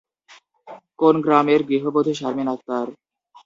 [0.99, 2.87] কোন গ্রামের গৃহবধূ শারমিন আক্তার?